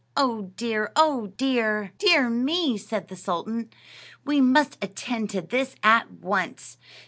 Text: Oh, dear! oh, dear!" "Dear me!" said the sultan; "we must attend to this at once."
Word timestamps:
Oh, 0.17 0.51
dear! 0.57 0.91
oh, 0.95 1.27
dear!" 1.37 1.91
"Dear 1.99 2.27
me!" 2.27 2.75
said 2.75 3.07
the 3.07 3.15
sultan; 3.15 3.69
"we 4.25 4.41
must 4.41 4.79
attend 4.83 5.29
to 5.29 5.41
this 5.41 5.75
at 5.83 6.09
once." 6.11 6.79